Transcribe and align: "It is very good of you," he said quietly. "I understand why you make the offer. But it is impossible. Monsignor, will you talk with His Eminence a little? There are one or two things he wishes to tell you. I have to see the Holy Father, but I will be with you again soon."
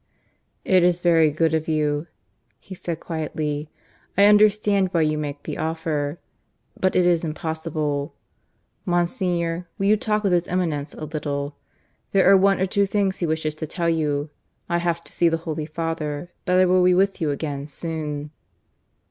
"It 0.65 0.83
is 0.83 0.99
very 0.99 1.29
good 1.29 1.53
of 1.53 1.67
you," 1.67 2.07
he 2.59 2.73
said 2.73 2.99
quietly. 2.99 3.69
"I 4.17 4.23
understand 4.23 4.89
why 4.91 5.01
you 5.03 5.15
make 5.15 5.43
the 5.43 5.59
offer. 5.59 6.17
But 6.75 6.95
it 6.95 7.05
is 7.05 7.23
impossible. 7.23 8.15
Monsignor, 8.83 9.67
will 9.77 9.85
you 9.85 9.97
talk 9.97 10.23
with 10.23 10.33
His 10.33 10.47
Eminence 10.47 10.95
a 10.95 11.05
little? 11.05 11.55
There 12.13 12.27
are 12.27 12.35
one 12.35 12.59
or 12.59 12.65
two 12.65 12.87
things 12.87 13.17
he 13.19 13.27
wishes 13.27 13.53
to 13.57 13.67
tell 13.67 13.91
you. 13.91 14.31
I 14.67 14.79
have 14.79 15.03
to 15.03 15.11
see 15.11 15.29
the 15.29 15.37
Holy 15.45 15.67
Father, 15.67 16.31
but 16.45 16.57
I 16.59 16.65
will 16.65 16.83
be 16.83 16.95
with 16.95 17.21
you 17.21 17.29
again 17.29 17.67
soon." 17.67 18.31